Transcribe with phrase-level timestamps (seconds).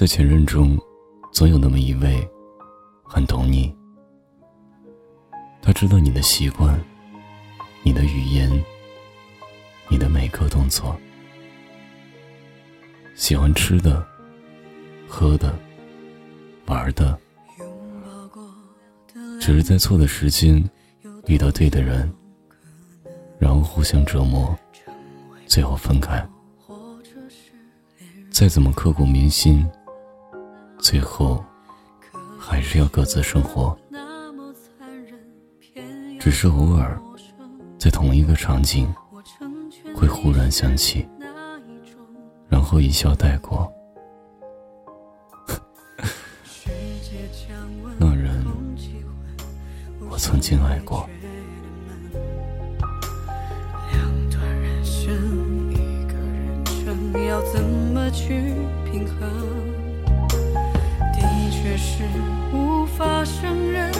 [0.00, 0.78] 在前任中，
[1.30, 2.26] 总有那么一位，
[3.04, 3.70] 很懂你。
[5.60, 6.82] 他知道你的习惯，
[7.82, 8.50] 你的语言，
[9.90, 10.98] 你的每个动作，
[13.14, 14.02] 喜欢吃的，
[15.06, 15.54] 喝的，
[16.64, 17.18] 玩的，
[19.38, 20.64] 只是在错的时间
[21.26, 22.10] 遇到对的人，
[23.38, 24.58] 然后互相折磨，
[25.46, 26.26] 最后分开。
[28.30, 29.68] 再怎么刻骨铭心。
[30.80, 31.44] 最后，
[32.38, 33.76] 还是要各自生活。
[36.18, 37.00] 只是偶尔，
[37.78, 38.92] 在同一个场景，
[39.94, 41.06] 会忽然想起，
[42.48, 43.70] 然后一笑带过。
[47.98, 48.44] 那人，
[50.10, 51.08] 我曾经爱过。
[53.92, 55.72] 两，个人生，
[57.28, 58.54] 要怎么去
[58.90, 59.79] 平衡？
[61.80, 62.04] 是
[62.52, 63.90] 无法胜任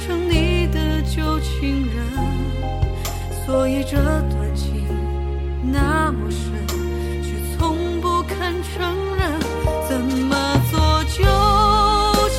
[0.00, 2.02] 成你的旧情人，
[3.44, 4.86] 所以这段情
[5.62, 6.66] 那么深，
[7.22, 9.38] 却从不肯承认。
[9.86, 10.34] 怎么
[10.70, 11.22] 做旧
[12.30, 12.38] 情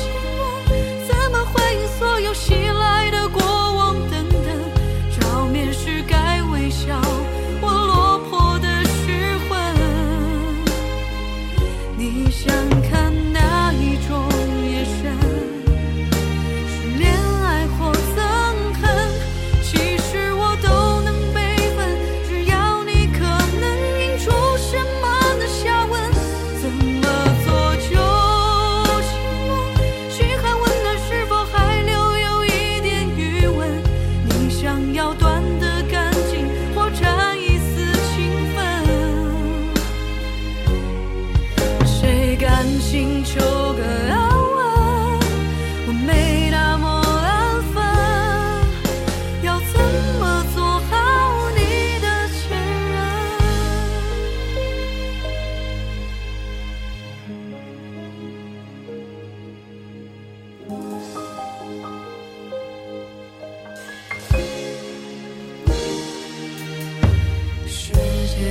[0.68, 0.74] 人？
[1.06, 3.94] 怎么回应所有袭来的过往？
[4.10, 4.40] 等等，
[5.20, 7.00] 照面时该微笑，
[7.60, 9.50] 我落魄的失魂。
[11.96, 12.52] 你想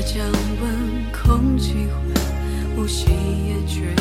[0.01, 0.25] 降
[0.61, 2.13] 温，空气会，
[2.75, 3.93] 呼吸也觉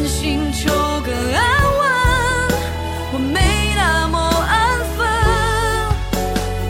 [0.00, 0.72] 真心就
[1.02, 1.44] 更安
[1.78, 1.84] 稳，
[3.12, 4.16] 我没那么
[4.48, 4.98] 安分，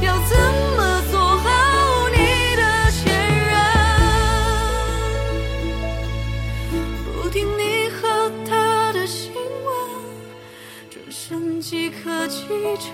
[0.02, 0.36] 要怎
[0.76, 0.78] 么
[1.12, 1.46] 做好
[2.10, 2.16] 你
[2.56, 2.98] 的前
[3.46, 3.54] 任？
[7.22, 8.02] 不听你和
[8.44, 9.70] 他的新闻，
[10.90, 12.48] 转身即刻启
[12.80, 12.90] 程，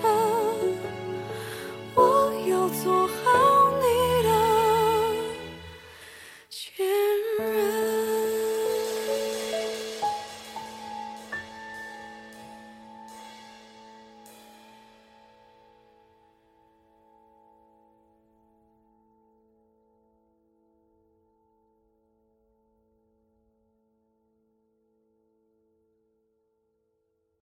[1.95, 3.46] 我要做好。